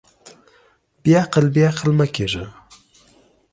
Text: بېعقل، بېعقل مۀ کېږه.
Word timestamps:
بېعقل، 1.01 1.45
بېعقل 1.55 1.89
مۀ 1.97 2.05
کېږه. 2.15 2.45